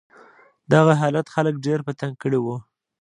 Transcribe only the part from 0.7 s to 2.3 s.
دغه حالت خلک ډېر په تنګ